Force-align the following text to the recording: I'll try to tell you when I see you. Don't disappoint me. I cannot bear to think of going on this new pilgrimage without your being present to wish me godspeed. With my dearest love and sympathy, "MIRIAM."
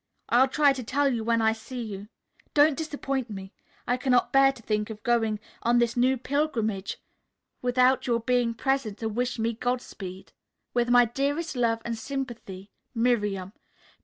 I'll 0.29 0.47
try 0.47 0.73
to 0.73 0.83
tell 0.83 1.13
you 1.13 1.23
when 1.23 1.43
I 1.43 1.53
see 1.53 1.79
you. 1.83 2.07
Don't 2.55 2.75
disappoint 2.75 3.29
me. 3.29 3.53
I 3.87 3.97
cannot 3.97 4.31
bear 4.33 4.51
to 4.51 4.63
think 4.63 4.89
of 4.89 5.03
going 5.03 5.39
on 5.61 5.77
this 5.77 5.95
new 5.95 6.17
pilgrimage 6.17 6.97
without 7.61 8.07
your 8.07 8.19
being 8.19 8.55
present 8.55 8.97
to 8.97 9.07
wish 9.09 9.37
me 9.37 9.53
godspeed. 9.53 10.33
With 10.73 10.89
my 10.89 11.05
dearest 11.05 11.55
love 11.55 11.83
and 11.85 11.95
sympathy, 11.95 12.71
"MIRIAM." 12.95 13.53